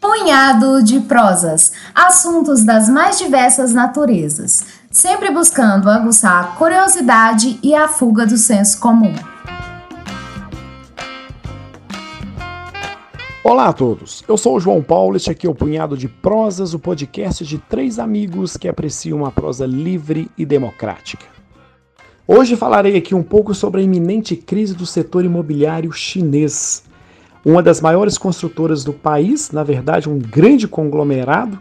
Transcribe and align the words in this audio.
Punhado 0.00 0.82
de 0.82 1.00
prosas, 1.00 1.72
assuntos 1.94 2.64
das 2.64 2.88
mais 2.88 3.18
diversas 3.18 3.74
naturezas, 3.74 4.64
sempre 4.90 5.30
buscando 5.30 5.90
aguçar 5.90 6.40
a 6.40 6.44
curiosidade 6.56 7.58
e 7.62 7.74
a 7.74 7.86
fuga 7.86 8.24
do 8.24 8.38
senso 8.38 8.80
comum. 8.80 9.14
Olá 13.42 13.68
a 13.68 13.72
todos, 13.72 14.24
eu 14.26 14.38
sou 14.38 14.56
o 14.56 14.60
João 14.60 14.82
Paulo, 14.82 15.16
este 15.16 15.30
aqui 15.30 15.46
é 15.46 15.50
o 15.50 15.54
Punhado 15.54 15.98
de 15.98 16.08
Prosas, 16.08 16.72
o 16.72 16.78
podcast 16.78 17.44
de 17.44 17.58
três 17.58 17.98
amigos 17.98 18.56
que 18.56 18.68
apreciam 18.68 19.18
uma 19.18 19.30
prosa 19.30 19.66
livre 19.66 20.30
e 20.38 20.46
democrática. 20.46 21.33
Hoje 22.26 22.56
falarei 22.56 22.96
aqui 22.96 23.14
um 23.14 23.22
pouco 23.22 23.52
sobre 23.52 23.82
a 23.82 23.84
iminente 23.84 24.34
crise 24.34 24.72
do 24.72 24.86
setor 24.86 25.26
imobiliário 25.26 25.92
chinês. 25.92 26.82
Uma 27.44 27.62
das 27.62 27.82
maiores 27.82 28.16
construtoras 28.16 28.82
do 28.82 28.94
país, 28.94 29.50
na 29.50 29.62
verdade 29.62 30.08
um 30.08 30.18
grande 30.18 30.66
conglomerado, 30.66 31.58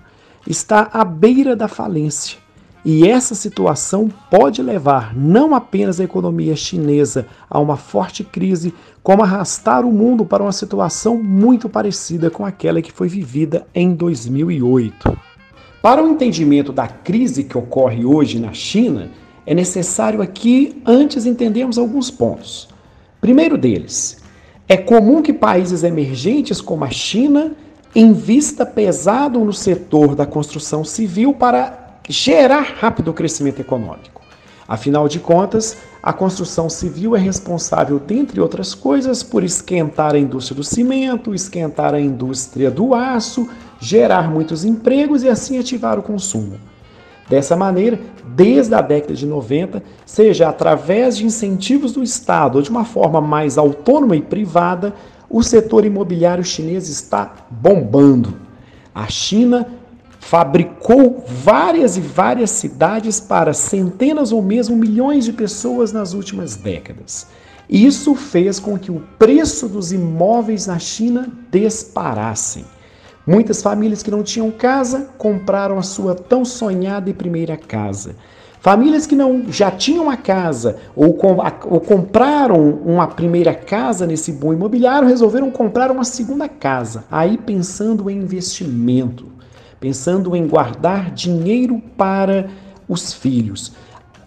está 0.48 0.90
à 0.94 1.04
beira 1.04 1.54
da 1.54 1.68
falência. 1.68 2.38
E 2.86 3.06
essa 3.06 3.36
situação 3.36 4.10
pode 4.32 4.62
levar 4.62 5.14
não 5.14 5.54
apenas 5.54 6.00
a 6.00 6.06
economia 6.06 6.56
chinesa 6.56 7.28
a 7.50 7.60
uma 7.60 7.76
forte 7.76 8.24
crise, 8.24 8.74
como 9.04 9.22
arrastar 9.22 9.86
o 9.86 9.92
mundo 9.92 10.24
para 10.24 10.44
uma 10.44 10.54
situação 10.54 11.22
muito 11.22 11.68
parecida 11.68 12.30
com 12.30 12.46
aquela 12.46 12.82
que 12.82 12.92
foi 12.92 13.10
vivida 13.10 13.68
em 13.76 13.94
2008. 13.94 15.18
Para 15.82 16.02
o 16.02 16.08
entendimento 16.08 16.72
da 16.72 16.88
crise 16.88 17.44
que 17.44 17.58
ocorre 17.58 18.06
hoje 18.06 18.40
na 18.40 18.54
China, 18.54 19.12
é 19.46 19.54
necessário 19.54 20.22
aqui 20.22 20.82
antes 20.86 21.26
entendermos 21.26 21.78
alguns 21.78 22.10
pontos. 22.10 22.68
Primeiro 23.20 23.58
deles, 23.58 24.18
é 24.68 24.78
comum 24.78 25.22
que 25.22 25.34
países 25.34 25.84
emergentes 25.84 26.62
como 26.62 26.86
a 26.86 26.90
China 26.90 27.52
invista 27.96 28.66
pesado 28.66 29.40
no 29.40 29.54
setor 29.54 30.16
da 30.16 30.26
construção 30.26 30.84
civil 30.84 31.34
para 31.34 32.00
gerar 32.10 32.78
rápido 32.80 33.14
crescimento 33.14 33.60
econômico. 33.60 34.22
Afinal 34.68 35.08
de 35.08 35.20
contas, 35.20 35.78
a 36.02 36.12
construção 36.12 36.70
civil 36.70 37.16
é 37.16 37.20
responsável, 37.20 38.00
dentre 38.00 38.40
outras 38.42 38.74
coisas, 38.74 39.22
por 39.22 39.44
esquentar 39.44 40.16
a 40.16 40.20
indústria 40.20 40.56
do 40.56 40.64
cimento, 40.64 41.36
esquentar 41.36 41.94
a 41.94 42.00
indústria 42.00 42.72
do 42.72 42.94
aço, 42.94 43.48
gerar 43.80 44.30
muitos 44.30 44.66
empregos 44.66 45.24
e 45.24 45.30
assim 45.30 45.58
ativar 45.58 46.00
o 46.00 46.04
consumo. 46.04 46.58
Dessa 47.30 47.56
maneira, 47.56 48.00
desde 48.36 48.74
a 48.76 48.82
década 48.82 49.14
de 49.14 49.26
90, 49.26 49.82
seja 50.06 50.50
através 50.50 51.18
de 51.18 51.26
incentivos 51.26 51.94
do 51.94 52.04
Estado 52.04 52.58
ou 52.58 52.62
de 52.62 52.70
uma 52.70 52.84
forma 52.84 53.22
mais 53.22 53.58
autônoma 53.58 54.16
e 54.16 54.22
privada, 54.22 54.94
o 55.30 55.42
setor 55.42 55.86
imobiliário 55.86 56.44
chinês 56.44 56.90
está 56.90 57.34
bombando. 57.50 58.36
A 58.94 59.08
China 59.08 59.68
fabricou 60.20 61.24
várias 61.28 61.98
e 61.98 62.02
várias 62.02 62.52
cidades 62.52 63.20
para 63.20 63.54
centenas 63.54 64.32
ou 64.32 64.42
mesmo 64.42 64.76
milhões 64.76 65.26
de 65.26 65.34
pessoas 65.34 65.92
nas 65.92 66.14
últimas 66.14 66.56
décadas. 66.56 67.28
Isso 67.70 68.14
fez 68.16 68.60
com 68.60 68.78
que 68.78 68.92
o 68.92 69.02
preço 69.18 69.68
dos 69.68 69.92
imóveis 69.92 70.68
na 70.68 70.80
China 70.80 71.28
disparassem. 71.52 72.66
Muitas 73.26 73.62
famílias 73.62 74.04
que 74.04 74.12
não 74.12 74.22
tinham 74.22 74.52
casa 74.52 75.10
compraram 75.18 75.78
a 75.78 75.82
sua 75.82 76.14
tão 76.14 76.44
sonhada 76.44 77.10
e 77.10 77.14
primeira 77.14 77.56
casa. 77.56 78.16
Famílias 78.60 79.06
que 79.06 79.16
não 79.16 79.52
já 79.52 79.72
tinham 79.72 80.10
a 80.10 80.16
casa 80.18 80.78
ou, 80.96 81.14
com, 81.14 81.38
ou 81.66 81.80
compraram 81.82 82.70
uma 82.86 83.08
primeira 83.08 83.54
casa 83.54 84.06
nesse 84.06 84.32
bom 84.32 84.54
imobiliário 84.54 85.08
resolveram 85.08 85.52
comprar 85.52 85.92
uma 85.92 86.04
segunda 86.04 86.48
casa, 86.48 87.04
aí 87.12 87.38
pensando 87.38 88.10
em 88.10 88.18
investimento, 88.18 89.28
pensando 89.80 90.36
em 90.36 90.48
guardar 90.48 91.12
dinheiro 91.12 91.82
para 91.98 92.50
os 92.88 93.14
filhos. 93.14 93.74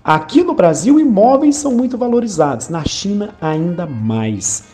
Aqui 0.05 0.43
no 0.43 0.55
Brasil, 0.55 1.01
imóveis 1.01 1.57
são 1.57 1.73
muito 1.73 1.99
valorizados, 1.99 2.69
na 2.69 2.85
China, 2.85 3.35
ainda 3.41 3.87
mais. 3.87 4.65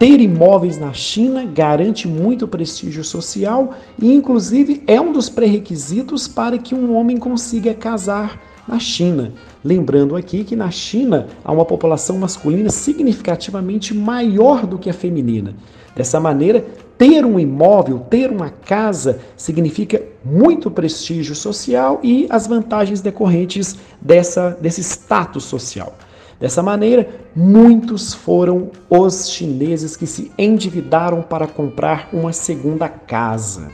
Ter 0.00 0.18
imóveis 0.18 0.78
na 0.78 0.94
China 0.94 1.44
garante 1.44 2.08
muito 2.08 2.48
prestígio 2.48 3.04
social 3.04 3.74
e, 4.00 4.10
inclusive, 4.10 4.82
é 4.86 4.98
um 4.98 5.12
dos 5.12 5.28
pré-requisitos 5.28 6.26
para 6.26 6.56
que 6.56 6.74
um 6.74 6.96
homem 6.96 7.18
consiga 7.18 7.74
casar 7.74 8.40
na 8.66 8.78
China. 8.78 9.34
Lembrando 9.62 10.16
aqui 10.16 10.42
que 10.42 10.56
na 10.56 10.70
China 10.70 11.26
há 11.44 11.52
uma 11.52 11.66
população 11.66 12.16
masculina 12.16 12.70
significativamente 12.70 13.92
maior 13.92 14.66
do 14.66 14.78
que 14.78 14.88
a 14.88 14.94
feminina. 14.94 15.54
Dessa 15.94 16.18
maneira, 16.18 16.64
ter 16.96 17.26
um 17.26 17.38
imóvel, 17.38 17.98
ter 18.08 18.30
uma 18.30 18.48
casa, 18.48 19.20
significa 19.36 20.02
muito 20.24 20.70
prestígio 20.70 21.34
social 21.34 22.00
e 22.02 22.26
as 22.30 22.46
vantagens 22.46 23.02
decorrentes 23.02 23.76
dessa, 24.00 24.56
desse 24.62 24.82
status 24.82 25.44
social. 25.44 25.94
Dessa 26.40 26.62
maneira, 26.62 27.06
muitos 27.36 28.14
foram 28.14 28.70
os 28.88 29.28
chineses 29.28 29.94
que 29.94 30.06
se 30.06 30.32
endividaram 30.38 31.20
para 31.20 31.46
comprar 31.46 32.08
uma 32.14 32.32
segunda 32.32 32.88
casa. 32.88 33.70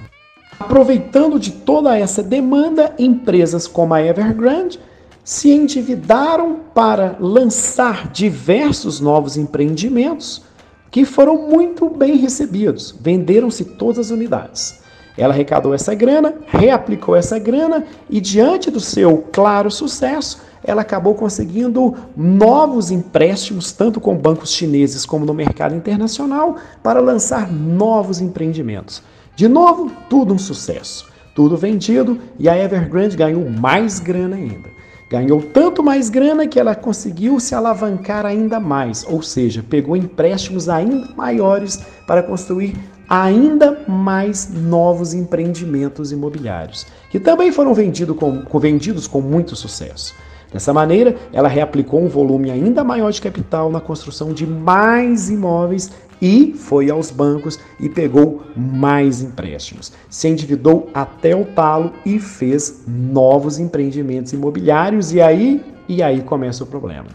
Aproveitando 0.58 1.38
de 1.38 1.52
toda 1.52 1.96
essa 1.96 2.24
demanda, 2.24 2.92
empresas 2.98 3.68
como 3.68 3.94
a 3.94 4.02
Evergrande 4.02 4.80
se 5.22 5.50
endividaram 5.50 6.60
para 6.74 7.16
lançar 7.20 8.10
diversos 8.10 8.98
novos 8.98 9.36
empreendimentos 9.36 10.42
que 10.90 11.04
foram 11.04 11.48
muito 11.48 11.88
bem 11.88 12.16
recebidos. 12.16 12.92
Venderam-se 13.00 13.64
todas 13.64 14.06
as 14.06 14.10
unidades. 14.10 14.80
Ela 15.16 15.32
arrecadou 15.32 15.72
essa 15.72 15.94
grana, 15.94 16.34
reaplicou 16.46 17.16
essa 17.16 17.38
grana 17.38 17.84
e, 18.08 18.20
diante 18.20 18.70
do 18.70 18.80
seu 18.80 19.24
claro 19.32 19.70
sucesso, 19.70 20.42
ela 20.62 20.82
acabou 20.82 21.14
conseguindo 21.14 21.94
novos 22.16 22.90
empréstimos, 22.90 23.72
tanto 23.72 24.00
com 24.00 24.16
bancos 24.16 24.52
chineses 24.52 25.06
como 25.06 25.24
no 25.24 25.32
mercado 25.32 25.74
internacional, 25.74 26.56
para 26.82 27.00
lançar 27.00 27.50
novos 27.50 28.20
empreendimentos. 28.20 29.02
De 29.34 29.48
novo, 29.48 29.90
tudo 30.10 30.34
um 30.34 30.38
sucesso. 30.38 31.06
Tudo 31.34 31.56
vendido 31.56 32.18
e 32.38 32.48
a 32.48 32.56
Evergrande 32.56 33.16
ganhou 33.16 33.48
mais 33.48 34.00
grana 34.00 34.36
ainda. 34.36 34.75
Ganhou 35.08 35.40
tanto 35.40 35.84
mais 35.84 36.10
grana 36.10 36.48
que 36.48 36.58
ela 36.58 36.74
conseguiu 36.74 37.38
se 37.38 37.54
alavancar 37.54 38.26
ainda 38.26 38.58
mais, 38.58 39.06
ou 39.08 39.22
seja, 39.22 39.62
pegou 39.62 39.96
empréstimos 39.96 40.68
ainda 40.68 41.08
maiores 41.16 41.80
para 42.08 42.24
construir 42.24 42.74
ainda 43.08 43.84
mais 43.86 44.50
novos 44.52 45.14
empreendimentos 45.14 46.10
imobiliários, 46.10 46.88
que 47.08 47.20
também 47.20 47.52
foram 47.52 47.72
vendido 47.72 48.16
com, 48.16 48.42
vendidos 48.58 49.06
com 49.06 49.20
muito 49.20 49.54
sucesso. 49.54 50.12
Dessa 50.52 50.72
maneira, 50.72 51.14
ela 51.32 51.48
reaplicou 51.48 52.02
um 52.02 52.08
volume 52.08 52.50
ainda 52.50 52.82
maior 52.82 53.12
de 53.12 53.20
capital 53.20 53.70
na 53.70 53.80
construção 53.80 54.32
de 54.32 54.46
mais 54.46 55.30
imóveis 55.30 55.90
e 56.20 56.54
foi 56.54 56.90
aos 56.90 57.10
bancos 57.10 57.58
e 57.78 57.88
pegou 57.88 58.42
mais 58.56 59.22
empréstimos. 59.22 59.92
Se 60.08 60.28
endividou 60.28 60.88
até 60.94 61.34
o 61.34 61.44
talo 61.44 61.92
e 62.04 62.18
fez 62.18 62.84
novos 62.86 63.58
empreendimentos 63.58 64.32
imobiliários 64.32 65.12
e 65.12 65.20
aí 65.20 65.62
e 65.88 66.02
aí 66.02 66.22
começa 66.22 66.64
o 66.64 66.66
problema. 66.66 67.08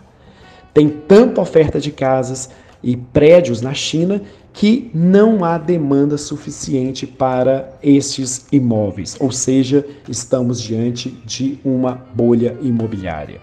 Tem 0.73 0.87
tanta 0.89 1.41
oferta 1.41 1.79
de 1.79 1.91
casas 1.91 2.49
e 2.83 2.95
prédios 2.95 3.61
na 3.61 3.73
China 3.73 4.21
que 4.53 4.89
não 4.93 5.45
há 5.45 5.57
demanda 5.57 6.17
suficiente 6.17 7.07
para 7.07 7.77
estes 7.81 8.45
imóveis, 8.51 9.15
ou 9.19 9.31
seja, 9.31 9.85
estamos 10.09 10.61
diante 10.61 11.09
de 11.25 11.57
uma 11.63 11.93
bolha 12.13 12.57
imobiliária. 12.61 13.39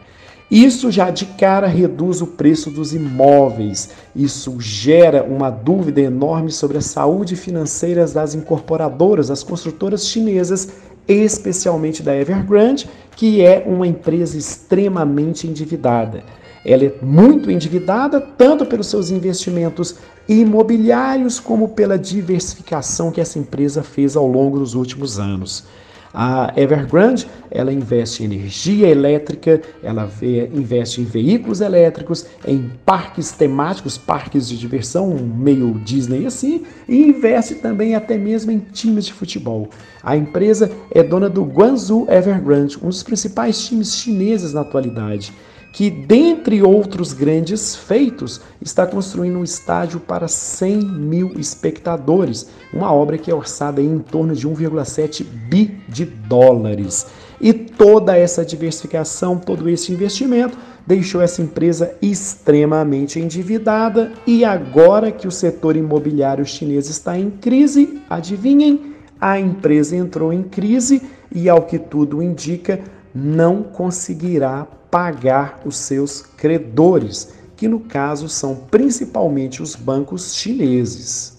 Isso 0.51 0.91
já 0.91 1.11
de 1.11 1.27
cara 1.27 1.67
reduz 1.67 2.23
o 2.23 2.27
preço 2.27 2.71
dos 2.71 2.95
imóveis. 2.95 3.91
Isso 4.17 4.59
gera 4.59 5.23
uma 5.23 5.51
dúvida 5.51 6.01
enorme 6.01 6.51
sobre 6.51 6.79
a 6.79 6.83
saúde 6.83 7.37
financeira 7.37 8.07
das 8.07 8.35
incorporadoras, 8.35 9.29
das 9.29 9.43
construtoras 9.43 10.07
chinesas, 10.07 10.71
especialmente 11.07 12.03
da 12.03 12.17
Evergrande, 12.17 12.89
que 13.15 13.43
é 13.43 13.63
uma 13.67 13.87
empresa 13.87 14.39
extremamente 14.39 15.47
endividada. 15.47 16.25
Ela 16.65 16.85
é 16.85 16.95
muito 17.03 17.51
endividada, 17.51 18.19
tanto 18.19 18.65
pelos 18.65 18.87
seus 18.87 19.11
investimentos 19.11 19.97
imobiliários, 20.27 21.39
como 21.39 21.69
pela 21.69 21.99
diversificação 21.99 23.11
que 23.11 23.21
essa 23.21 23.39
empresa 23.39 23.83
fez 23.83 24.17
ao 24.17 24.27
longo 24.27 24.59
dos 24.59 24.75
últimos 24.75 25.19
anos. 25.19 25.65
A 26.13 26.53
Evergrande, 26.57 27.27
ela 27.51 27.73
investe 27.73 28.23
em 28.23 28.27
energia 28.27 28.89
elétrica, 28.89 29.61
ela 29.83 30.09
investe 30.53 31.01
em 31.01 31.05
veículos 31.05 31.61
elétricos, 31.61 32.27
em 32.47 32.71
parques 32.85 33.33
temáticos, 33.33 33.99
parques 33.99 34.49
de 34.49 34.57
diversão, 34.57 35.15
meio 35.17 35.75
Disney 35.85 36.27
assim, 36.27 36.65
e 36.89 37.09
investe 37.09 37.57
também 37.57 37.95
até 37.95 38.17
mesmo 38.17 38.51
em 38.51 38.59
times 38.59 39.07
de 39.07 39.13
futebol. 39.13 39.69
A 40.03 40.17
empresa 40.17 40.71
é 40.91 41.03
dona 41.03 41.29
do 41.29 41.45
Guangzhou 41.45 42.07
Evergrande, 42.11 42.79
um 42.83 42.89
dos 42.89 43.03
principais 43.03 43.67
times 43.67 43.95
chineses 43.95 44.53
na 44.55 44.63
atualidade 44.63 45.33
que, 45.73 45.91
dentre 45.91 46.63
outros 46.63 47.13
grandes 47.13 47.77
feitos, 47.77 48.41
está 48.61 48.87
construindo 48.87 49.39
um 49.39 49.45
estádio 49.45 50.01
para 50.01 50.27
100 50.27 50.79
mil 50.79 51.39
espectadores, 51.39 52.49
uma 52.73 52.93
obra 52.93 53.19
que 53.19 53.31
é 53.31 53.35
orçada 53.35 53.81
em 53.81 53.99
torno 53.99 54.35
de 54.35 54.49
1,7 54.49 55.25
bi 55.25 55.81
de 55.89 56.05
dólares. 56.05 57.07
E 57.41 57.53
toda 57.53 58.17
essa 58.17 58.45
diversificação, 58.45 59.37
todo 59.39 59.69
esse 59.69 59.93
investimento 59.93 60.59
deixou 60.87 61.21
essa 61.21 61.43
empresa 61.43 61.95
extremamente 62.01 63.21
endividada 63.21 64.13
e 64.27 64.45
agora 64.45 65.13
que 65.13 65.29
o 65.29 65.31
setor 65.31 65.77
imobiliário 65.77 66.45
chinês 66.45 66.89
está 66.89 67.17
em 67.17 67.31
crise, 67.31 68.01
adivinhem, 68.09 68.95
a 69.21 69.39
empresa 69.39 69.95
entrou 69.95 70.33
em 70.33 70.43
crise 70.43 71.03
e, 71.33 71.49
ao 71.49 71.63
que 71.63 71.79
tudo 71.79 72.23
indica, 72.23 72.81
não 73.15 73.63
conseguirá 73.63 74.67
pagar 74.91 75.61
os 75.65 75.77
seus 75.77 76.23
credores, 76.23 77.35
que 77.57 77.69
no 77.69 77.81
caso 77.81 78.29
são 78.29 78.55
principalmente 78.55 79.63
os 79.63 79.75
bancos 79.75 80.35
chineses. 80.35 81.39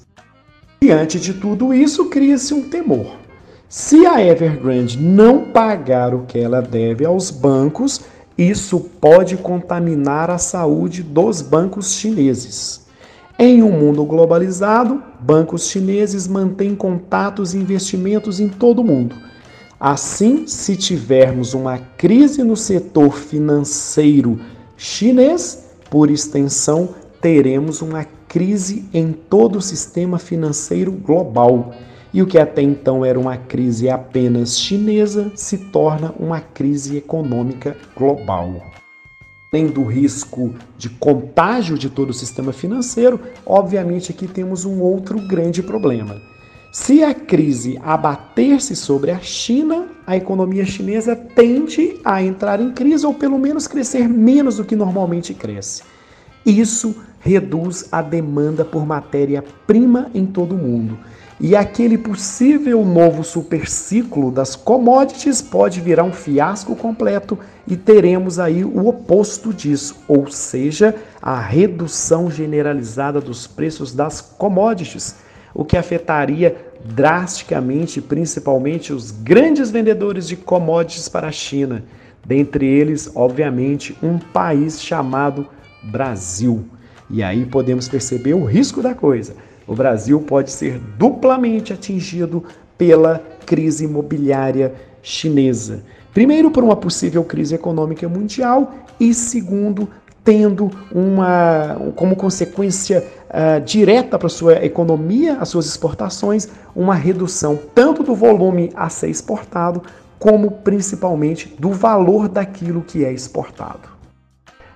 Diante 0.81 1.19
de 1.19 1.33
tudo 1.33 1.73
isso, 1.73 2.09
cria-se 2.09 2.53
um 2.53 2.69
temor. 2.69 3.17
Se 3.67 4.05
a 4.05 4.23
Evergrande 4.23 4.97
não 4.97 5.45
pagar 5.51 6.15
o 6.15 6.25
que 6.25 6.39
ela 6.39 6.61
deve 6.61 7.05
aos 7.05 7.29
bancos, 7.29 8.01
isso 8.37 8.79
pode 8.79 9.37
contaminar 9.37 10.29
a 10.29 10.37
saúde 10.37 11.03
dos 11.03 11.41
bancos 11.41 11.93
chineses. 11.93 12.87
Em 13.37 13.61
um 13.61 13.71
mundo 13.71 14.03
globalizado, 14.05 15.03
bancos 15.19 15.69
chineses 15.69 16.27
mantêm 16.27 16.75
contatos 16.75 17.53
e 17.53 17.57
investimentos 17.57 18.39
em 18.39 18.49
todo 18.49 18.79
o 18.79 18.83
mundo. 18.83 19.15
Assim, 19.79 20.45
se 20.45 20.75
tivermos 20.75 21.53
uma 21.53 21.77
crise 21.77 22.43
no 22.43 22.57
setor 22.57 23.13
financeiro 23.13 24.37
chinês, 24.75 25.69
por 25.89 26.11
extensão, 26.11 26.89
teremos 27.21 27.81
uma 27.81 28.03
crise 28.27 28.83
em 28.93 29.13
todo 29.13 29.57
o 29.57 29.61
sistema 29.61 30.19
financeiro 30.19 30.91
global 30.91 31.73
e 32.13 32.21
o 32.21 32.27
que 32.27 32.37
até 32.37 32.61
então 32.61 33.05
era 33.05 33.17
uma 33.17 33.37
crise 33.37 33.89
apenas 33.89 34.59
chinesa 34.59 35.31
se 35.33 35.57
torna 35.57 36.13
uma 36.19 36.41
crise 36.41 36.97
econômica 36.97 37.77
global. 37.95 38.61
Além 39.51 39.67
do 39.67 39.83
risco 39.83 40.53
de 40.77 40.89
contágio 40.89 41.77
de 41.77 41.89
todo 41.89 42.09
o 42.09 42.13
sistema 42.13 42.51
financeiro, 42.51 43.19
obviamente 43.45 44.11
aqui 44.11 44.27
temos 44.27 44.65
um 44.65 44.81
outro 44.81 45.19
grande 45.25 45.63
problema. 45.63 46.21
Se 46.71 47.03
a 47.03 47.15
crise 47.15 47.79
abater-se 47.83 48.75
sobre 48.75 49.09
a 49.09 49.19
China, 49.19 49.87
a 50.05 50.15
economia 50.15 50.65
chinesa 50.65 51.15
tende 51.15 51.99
a 52.05 52.21
entrar 52.21 52.61
em 52.61 52.71
crise 52.71 53.05
ou 53.05 53.13
pelo 53.13 53.39
menos 53.39 53.67
crescer 53.67 54.07
menos 54.07 54.57
do 54.57 54.63
que 54.63 54.75
normalmente 54.75 55.33
cresce. 55.33 55.81
Isso 56.45 56.95
reduz 57.19 57.87
a 57.91 58.01
demanda 58.03 58.63
por 58.63 58.85
matéria-prima 58.85 60.11
em 60.13 60.27
todo 60.27 60.53
o 60.53 60.57
mundo 60.57 60.99
e 61.39 61.55
aquele 61.55 61.97
possível 61.97 62.83
novo 62.83 63.23
superciclo 63.23 64.29
das 64.29 64.55
commodities 64.55 65.41
pode 65.41 65.79
virar 65.79 66.03
um 66.03 66.11
fiasco 66.11 66.75
completo 66.75 67.39
e 67.65 67.77
teremos 67.77 68.39
aí 68.39 68.63
o 68.63 68.87
oposto 68.87 69.53
disso, 69.53 69.95
ou 70.07 70.29
seja, 70.29 70.93
a 71.21 71.39
redução 71.39 72.29
generalizada 72.29 73.21
dos 73.21 73.47
preços 73.47 73.93
das 73.93 74.19
commodities, 74.19 75.15
o 75.53 75.65
que 75.65 75.77
afetaria 75.77 76.55
drasticamente, 76.83 78.01
principalmente 78.01 78.93
os 78.93 79.11
grandes 79.11 79.69
vendedores 79.69 80.27
de 80.27 80.35
commodities 80.35 81.09
para 81.09 81.27
a 81.27 81.31
China, 81.31 81.83
dentre 82.25 82.65
eles, 82.65 83.11
obviamente, 83.15 83.97
um 84.01 84.17
país 84.17 84.81
chamado 84.81 85.47
Brasil. 85.83 86.65
E 87.09 87.23
aí 87.23 87.45
podemos 87.45 87.87
perceber 87.87 88.33
o 88.33 88.45
risco 88.45 88.81
da 88.81 88.93
coisa 88.93 89.35
o 89.69 89.75
Brasil 89.75 90.19
pode 90.19 90.51
ser 90.51 90.81
duplamente 90.97 91.71
atingido 91.71 92.43
pela 92.75 93.21
crise 93.45 93.85
imobiliária 93.85 94.73
chinesa. 95.03 95.83
Primeiro, 96.11 96.49
por 96.49 96.63
uma 96.63 96.75
possível 96.75 97.23
crise 97.23 97.53
econômica 97.53 98.09
mundial, 98.09 98.73
e 98.99 99.13
segundo, 99.13 99.87
tendo 100.23 100.71
uma 100.91 101.77
como 101.95 102.15
consequência 102.15 103.05
uh, 103.29 103.61
direta 103.61 104.17
para 104.17 104.29
sua 104.29 104.63
economia, 104.63 105.37
as 105.39 105.49
suas 105.49 105.65
exportações, 105.65 106.47
uma 106.75 106.95
redução 106.95 107.57
tanto 107.73 108.03
do 108.03 108.15
volume 108.15 108.71
a 108.75 108.89
ser 108.89 109.09
exportado, 109.09 109.81
como 110.17 110.51
principalmente 110.51 111.55
do 111.57 111.71
valor 111.71 112.27
daquilo 112.27 112.81
que 112.81 113.05
é 113.05 113.11
exportado. 113.11 113.99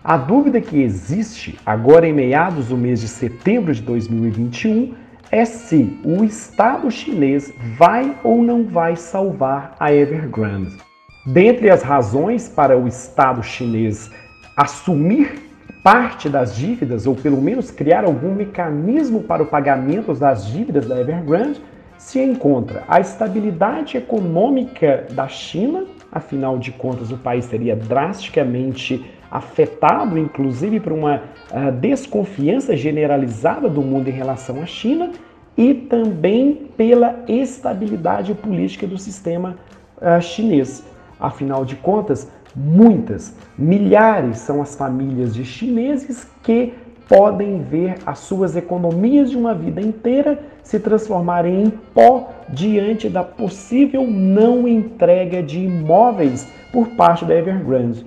A 0.04 0.18
dúvida 0.18 0.60
que 0.60 0.82
existe 0.82 1.58
agora 1.66 2.08
em 2.08 2.14
meados 2.14 2.68
do 2.68 2.78
mês 2.78 3.00
de 3.00 3.08
setembro 3.08 3.74
de 3.74 3.82
2021 3.82 4.94
é 5.32 5.46
se 5.46 5.98
o 6.04 6.24
Estado 6.24 6.92
chinês 6.92 7.52
vai 7.78 8.16
ou 8.24 8.44
não 8.44 8.66
vai 8.66 8.96
salvar 8.96 9.76
a 9.80 9.94
Evergrande. 9.94 10.78
Dentre 11.26 11.70
as 11.70 11.82
razões 11.82 12.50
para 12.50 12.78
o 12.78 12.88
Estado 12.88 13.42
chinês 13.42 14.12
assumir 14.58 15.42
parte 15.84 16.30
das 16.30 16.56
dívidas, 16.56 17.06
ou 17.06 17.14
pelo 17.14 17.42
menos 17.42 17.70
criar 17.70 18.06
algum 18.06 18.34
mecanismo 18.34 19.22
para 19.22 19.44
o 19.44 19.46
pagamento 19.46 20.14
das 20.14 20.48
dívidas 20.48 20.88
da 20.88 21.00
Evergrande, 21.00 21.62
se 21.98 22.22
encontra 22.22 22.84
a 22.88 23.00
estabilidade 23.00 23.98
econômica 23.98 25.06
da 25.12 25.28
China, 25.28 25.84
afinal 26.12 26.58
de 26.58 26.72
contas, 26.72 27.12
o 27.12 27.18
país 27.18 27.46
seria 27.46 27.76
drasticamente 27.76 29.06
afetado 29.30 30.18
inclusive 30.18 30.80
por 30.80 30.94
uma 30.94 31.16
uh, 31.52 31.72
desconfiança 31.72 32.78
generalizada 32.78 33.68
do 33.68 33.82
mundo 33.82 34.08
em 34.08 34.12
relação 34.12 34.62
à 34.62 34.66
China 34.66 35.12
e 35.58 35.74
também 35.74 36.70
pela 36.78 37.24
estabilidade 37.28 38.34
política 38.36 38.86
do 38.86 38.98
sistema 38.98 39.58
uh, 39.98 40.22
chinês. 40.22 40.86
Afinal 41.20 41.66
de 41.66 41.76
contas, 41.76 42.30
muitas, 42.56 43.36
milhares 43.58 44.40
são 44.40 44.62
as 44.62 44.76
famílias 44.76 45.34
de 45.34 45.44
chineses 45.44 46.28
que 46.44 46.74
podem 47.08 47.62
ver 47.62 47.96
as 48.06 48.20
suas 48.20 48.56
economias 48.56 49.30
de 49.30 49.38
uma 49.38 49.54
vida 49.54 49.82
inteira 49.82 50.40
se 50.64 50.80
transformarem 50.80 51.64
em 51.64 51.70
pó 51.70 52.30
diante 52.50 53.10
da 53.10 53.24
possível 53.24 54.08
não 54.08 54.68
entrega 54.68 55.44
de 55.44 55.60
imóveis 55.60 56.48
por 56.72 56.88
parte 56.90 57.26
da 57.26 57.36
Evergrande. 57.36 58.06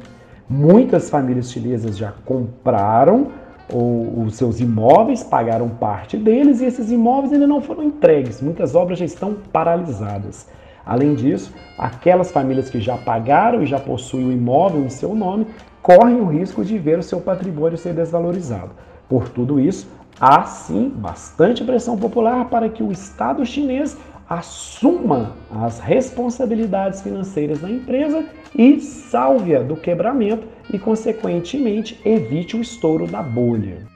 Muitas 0.49 1.11
famílias 1.11 1.51
chinesas 1.51 1.97
já 1.97 2.13
compraram 2.25 3.29
os 3.73 4.37
seus 4.37 4.61
imóveis, 4.61 5.25
pagaram 5.25 5.69
parte 5.69 6.17
deles 6.17 6.61
e 6.61 6.67
esses 6.67 6.91
imóveis 6.91 7.33
ainda 7.33 7.47
não 7.47 7.61
foram 7.61 7.83
entregues. 7.83 8.41
Muitas 8.41 8.75
obras 8.75 8.99
já 8.99 9.05
estão 9.05 9.37
paralisadas. 9.53 10.49
Além 10.87 11.17
disso, 11.17 11.53
aquelas 11.77 12.31
famílias 12.31 12.71
que 12.71 12.81
já 12.81 12.97
pagaram 12.97 13.61
e 13.61 13.67
já 13.67 13.81
possuem 13.81 14.29
o 14.29 14.33
imóvel 14.33 14.85
em 14.85 14.89
seu 14.89 15.17
nome 15.17 15.49
correm 15.83 16.21
o 16.21 16.27
risco 16.27 16.65
de 16.65 16.79
ver 16.79 16.99
o 16.99 17.03
seu 17.03 17.21
patrimônio 17.21 17.77
ser 17.77 17.93
desvalorizado. 17.93 18.71
Por 19.09 19.29
tudo 19.29 19.59
isso, 19.59 19.89
há 20.21 20.45
sim 20.45 20.89
bastante 20.89 21.65
pressão 21.65 21.99
popular 21.99 22.49
para 22.49 22.69
que 22.69 22.83
o 22.83 22.93
Estado 22.93 23.45
chinês 23.45 23.99
assuma 24.29 25.33
as 25.51 25.79
responsabilidades 25.79 27.03
financeiras 27.03 27.61
da 27.61 27.71
empresa 27.71 28.25
e 28.55 28.81
salve-a 28.81 29.63
do 29.63 29.77
quebramento 29.77 30.47
e, 30.73 30.79
consequentemente, 30.79 32.01
evite 32.05 32.57
o 32.57 32.61
estouro 32.61 33.07
da 33.07 33.23
bolha. 33.23 33.96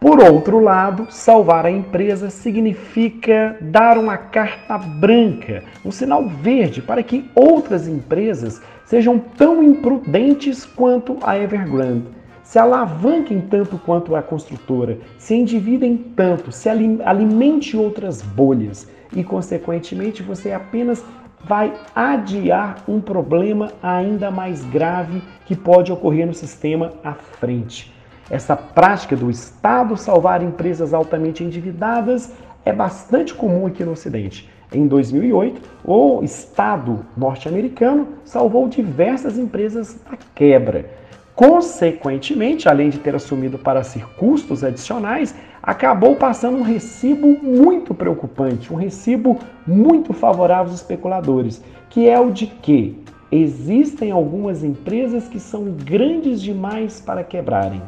Por 0.00 0.18
outro 0.18 0.60
lado, 0.60 1.08
salvar 1.10 1.66
a 1.66 1.70
empresa 1.70 2.30
significa 2.30 3.58
dar 3.60 3.98
uma 3.98 4.16
carta 4.16 4.78
branca, 4.78 5.62
um 5.84 5.90
sinal 5.90 6.26
verde 6.26 6.80
para 6.80 7.02
que 7.02 7.30
outras 7.34 7.86
empresas 7.86 8.62
sejam 8.86 9.18
tão 9.18 9.62
imprudentes 9.62 10.64
quanto 10.64 11.18
a 11.22 11.38
Evergrande, 11.38 12.06
se 12.42 12.58
alavanquem 12.58 13.42
tanto 13.42 13.76
quanto 13.76 14.16
a 14.16 14.22
construtora, 14.22 14.96
se 15.18 15.34
endividem 15.34 15.98
tanto, 15.98 16.50
se 16.50 16.70
alimente 16.70 17.76
outras 17.76 18.22
bolhas 18.22 18.88
e, 19.14 19.22
consequentemente, 19.22 20.22
você 20.22 20.50
apenas 20.50 21.04
vai 21.44 21.74
adiar 21.94 22.82
um 22.88 23.02
problema 23.02 23.70
ainda 23.82 24.30
mais 24.30 24.64
grave 24.64 25.22
que 25.44 25.54
pode 25.54 25.92
ocorrer 25.92 26.26
no 26.26 26.32
sistema 26.32 26.94
à 27.04 27.12
frente. 27.12 27.99
Essa 28.30 28.56
prática 28.56 29.16
do 29.16 29.28
Estado 29.28 29.96
salvar 29.96 30.40
empresas 30.40 30.94
altamente 30.94 31.42
endividadas 31.42 32.32
é 32.64 32.72
bastante 32.72 33.34
comum 33.34 33.66
aqui 33.66 33.82
no 33.82 33.92
Ocidente. 33.92 34.48
Em 34.72 34.86
2008, 34.86 35.60
o 35.84 36.22
Estado 36.22 37.04
norte-americano 37.16 38.06
salvou 38.24 38.68
diversas 38.68 39.36
empresas 39.36 39.98
da 40.08 40.16
quebra. 40.32 40.88
Consequentemente, 41.34 42.68
além 42.68 42.88
de 42.90 43.00
ter 43.00 43.16
assumido 43.16 43.58
para 43.58 43.82
si 43.82 43.98
custos 44.16 44.62
adicionais, 44.62 45.34
acabou 45.60 46.14
passando 46.14 46.58
um 46.58 46.62
recibo 46.62 47.36
muito 47.42 47.94
preocupante, 47.94 48.72
um 48.72 48.76
recibo 48.76 49.40
muito 49.66 50.12
favorável 50.12 50.70
aos 50.70 50.80
especuladores, 50.80 51.60
que 51.88 52.08
é 52.08 52.20
o 52.20 52.30
de 52.30 52.46
que 52.46 53.02
existem 53.32 54.12
algumas 54.12 54.62
empresas 54.62 55.26
que 55.26 55.40
são 55.40 55.64
grandes 55.64 56.40
demais 56.40 57.00
para 57.00 57.24
quebrarem. 57.24 57.82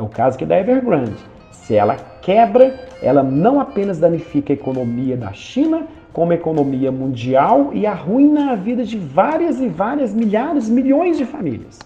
É 0.00 0.02
o 0.02 0.08
caso 0.08 0.36
aqui 0.36 0.46
da 0.46 0.58
Evergrande. 0.58 1.12
Se 1.52 1.74
ela 1.76 1.94
quebra, 2.22 2.88
ela 3.02 3.22
não 3.22 3.60
apenas 3.60 3.98
danifica 3.98 4.50
a 4.50 4.54
economia 4.54 5.14
da 5.14 5.30
China, 5.34 5.86
como 6.10 6.32
a 6.32 6.36
economia 6.36 6.90
mundial 6.90 7.68
e 7.74 7.86
arruina 7.86 8.52
a 8.52 8.54
vida 8.54 8.82
de 8.82 8.96
várias 8.96 9.60
e 9.60 9.68
várias 9.68 10.14
milhares, 10.14 10.70
milhões 10.70 11.18
de 11.18 11.26
famílias. 11.26 11.78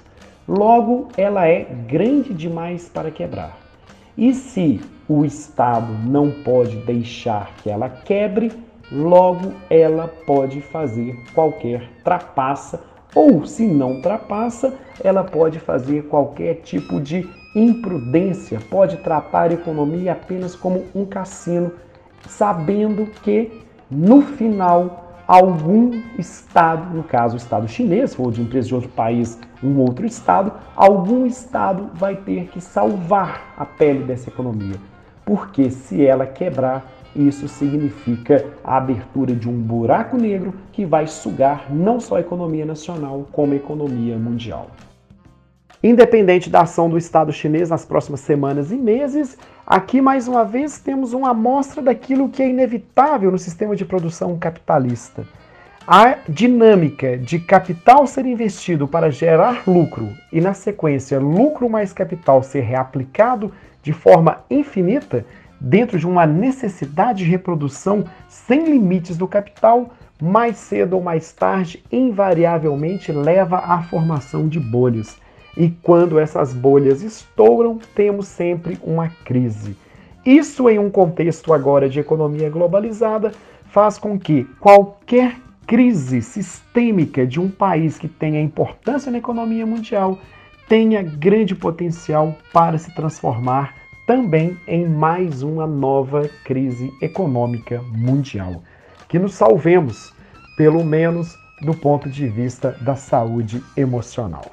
Logo, 0.46 1.08
ela 1.16 1.48
é 1.48 1.64
grande 1.88 2.32
demais 2.32 2.88
para 2.88 3.10
quebrar. 3.10 3.58
E 4.16 4.32
se 4.32 4.80
o 5.08 5.24
Estado 5.24 5.92
não 6.06 6.30
pode 6.30 6.76
deixar 6.76 7.50
que 7.64 7.68
ela 7.68 7.88
quebre, 7.88 8.52
logo 8.92 9.52
ela 9.68 10.06
pode 10.24 10.60
fazer 10.60 11.16
qualquer 11.34 11.90
trapaça, 12.04 12.80
ou 13.12 13.44
se 13.44 13.66
não 13.66 14.00
trapassa, 14.00 14.72
ela 15.02 15.24
pode 15.24 15.58
fazer 15.58 16.04
qualquer 16.04 16.60
tipo 16.62 17.00
de 17.00 17.28
imprudência, 17.54 18.58
pode 18.70 18.96
tratar 18.98 19.50
a 19.50 19.54
economia 19.54 20.12
apenas 20.12 20.56
como 20.56 20.84
um 20.94 21.04
cassino, 21.04 21.72
sabendo 22.26 23.06
que 23.22 23.62
no 23.90 24.22
final 24.22 25.04
algum 25.26 26.02
estado, 26.18 26.94
no 26.94 27.02
caso 27.02 27.34
o 27.34 27.38
estado 27.38 27.68
chinês, 27.68 28.18
ou 28.18 28.30
de 28.30 28.42
empresa 28.42 28.68
de 28.68 28.74
outro 28.74 28.90
país, 28.90 29.38
um 29.62 29.78
outro 29.78 30.04
estado, 30.04 30.52
algum 30.76 31.24
estado 31.24 31.90
vai 31.94 32.16
ter 32.16 32.48
que 32.48 32.60
salvar 32.60 33.54
a 33.56 33.64
pele 33.64 34.04
dessa 34.04 34.28
economia. 34.28 34.76
Porque 35.24 35.70
se 35.70 36.04
ela 36.04 36.26
quebrar, 36.26 36.92
isso 37.16 37.48
significa 37.48 38.44
a 38.62 38.76
abertura 38.76 39.34
de 39.34 39.48
um 39.48 39.58
buraco 39.58 40.16
negro 40.18 40.52
que 40.72 40.84
vai 40.84 41.06
sugar 41.06 41.66
não 41.70 41.98
só 41.98 42.16
a 42.16 42.20
economia 42.20 42.66
nacional, 42.66 43.26
como 43.32 43.54
a 43.54 43.56
economia 43.56 44.18
mundial. 44.18 44.68
Independente 45.84 46.48
da 46.48 46.62
ação 46.62 46.88
do 46.88 46.96
Estado 46.96 47.30
chinês 47.30 47.68
nas 47.68 47.84
próximas 47.84 48.20
semanas 48.20 48.72
e 48.72 48.74
meses, 48.74 49.36
aqui 49.66 50.00
mais 50.00 50.26
uma 50.26 50.42
vez 50.42 50.78
temos 50.78 51.12
uma 51.12 51.32
amostra 51.32 51.82
daquilo 51.82 52.30
que 52.30 52.42
é 52.42 52.48
inevitável 52.48 53.30
no 53.30 53.36
sistema 53.36 53.76
de 53.76 53.84
produção 53.84 54.38
capitalista. 54.38 55.26
A 55.86 56.16
dinâmica 56.26 57.18
de 57.18 57.38
capital 57.38 58.06
ser 58.06 58.24
investido 58.24 58.88
para 58.88 59.10
gerar 59.10 59.64
lucro 59.66 60.08
e, 60.32 60.40
na 60.40 60.54
sequência, 60.54 61.20
lucro 61.20 61.68
mais 61.68 61.92
capital 61.92 62.42
ser 62.42 62.62
reaplicado 62.62 63.52
de 63.82 63.92
forma 63.92 64.38
infinita 64.48 65.26
dentro 65.60 65.98
de 65.98 66.06
uma 66.06 66.24
necessidade 66.24 67.26
de 67.26 67.30
reprodução 67.30 68.06
sem 68.26 68.64
limites 68.64 69.18
do 69.18 69.28
capital, 69.28 69.90
mais 70.18 70.56
cedo 70.56 70.94
ou 70.94 71.02
mais 71.02 71.30
tarde, 71.30 71.84
invariavelmente 71.92 73.12
leva 73.12 73.58
à 73.58 73.82
formação 73.82 74.48
de 74.48 74.58
bolhas. 74.58 75.22
E 75.56 75.70
quando 75.82 76.18
essas 76.18 76.52
bolhas 76.52 77.02
estouram, 77.02 77.78
temos 77.94 78.26
sempre 78.26 78.78
uma 78.82 79.08
crise. 79.24 79.76
Isso, 80.24 80.68
em 80.68 80.78
um 80.78 80.90
contexto 80.90 81.52
agora 81.52 81.88
de 81.88 82.00
economia 82.00 82.50
globalizada, 82.50 83.32
faz 83.66 83.98
com 83.98 84.18
que 84.18 84.44
qualquer 84.58 85.36
crise 85.66 86.20
sistêmica 86.22 87.26
de 87.26 87.40
um 87.40 87.48
país 87.48 87.98
que 87.98 88.08
tenha 88.08 88.40
importância 88.40 89.10
na 89.10 89.18
economia 89.18 89.66
mundial 89.66 90.18
tenha 90.68 91.02
grande 91.02 91.54
potencial 91.54 92.36
para 92.52 92.78
se 92.78 92.94
transformar 92.94 93.74
também 94.06 94.56
em 94.66 94.86
mais 94.88 95.42
uma 95.42 95.66
nova 95.66 96.28
crise 96.44 96.92
econômica 97.00 97.82
mundial. 97.92 98.62
Que 99.08 99.18
nos 99.18 99.34
salvemos, 99.34 100.12
pelo 100.56 100.84
menos 100.84 101.36
do 101.62 101.74
ponto 101.74 102.08
de 102.08 102.26
vista 102.28 102.72
da 102.80 102.96
saúde 102.96 103.62
emocional. 103.76 104.44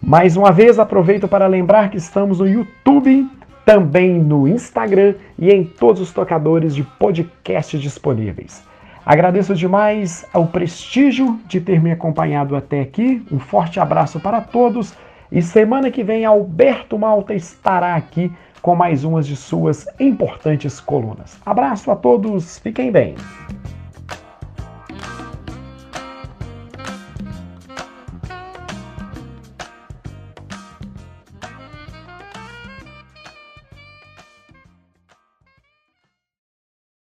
Mais 0.00 0.36
uma 0.36 0.52
vez, 0.52 0.78
aproveito 0.78 1.26
para 1.26 1.46
lembrar 1.46 1.90
que 1.90 1.96
estamos 1.96 2.38
no 2.38 2.46
YouTube, 2.46 3.28
também 3.64 4.18
no 4.18 4.46
Instagram 4.46 5.14
e 5.38 5.50
em 5.50 5.64
todos 5.64 6.00
os 6.00 6.12
tocadores 6.12 6.74
de 6.74 6.82
podcast 6.82 7.78
disponíveis. 7.78 8.62
Agradeço 9.04 9.54
demais 9.54 10.26
ao 10.32 10.46
prestígio 10.46 11.38
de 11.46 11.60
ter 11.60 11.80
me 11.80 11.92
acompanhado 11.92 12.54
até 12.54 12.80
aqui. 12.80 13.24
Um 13.30 13.38
forte 13.38 13.80
abraço 13.80 14.20
para 14.20 14.40
todos 14.40 14.94
e 15.30 15.40
semana 15.40 15.90
que 15.90 16.04
vem 16.04 16.24
Alberto 16.24 16.98
Malta 16.98 17.34
estará 17.34 17.94
aqui 17.94 18.30
com 18.60 18.74
mais 18.74 19.04
umas 19.04 19.26
de 19.26 19.36
suas 19.36 19.86
importantes 19.98 20.80
colunas. 20.80 21.38
Abraço 21.46 21.90
a 21.90 21.96
todos, 21.96 22.58
fiquem 22.58 22.90
bem. 22.90 23.14